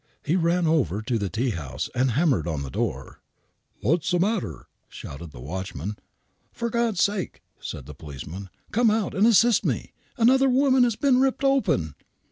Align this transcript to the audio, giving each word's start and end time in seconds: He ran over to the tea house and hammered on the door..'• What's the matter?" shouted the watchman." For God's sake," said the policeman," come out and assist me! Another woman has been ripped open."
He 0.23 0.35
ran 0.35 0.65
over 0.65 1.03
to 1.03 1.19
the 1.19 1.29
tea 1.29 1.51
house 1.51 1.87
and 1.93 2.09
hammered 2.13 2.47
on 2.47 2.63
the 2.63 2.71
door..'• 2.71 3.21
What's 3.83 4.09
the 4.09 4.17
matter?" 4.19 4.67
shouted 4.89 5.29
the 5.29 5.39
watchman." 5.39 5.95
For 6.53 6.71
God's 6.71 7.03
sake," 7.03 7.43
said 7.59 7.85
the 7.85 7.93
policeman," 7.93 8.49
come 8.71 8.89
out 8.89 9.13
and 9.13 9.27
assist 9.27 9.63
me! 9.63 9.93
Another 10.17 10.49
woman 10.49 10.81
has 10.85 10.95
been 10.95 11.19
ripped 11.19 11.43
open." 11.43 11.93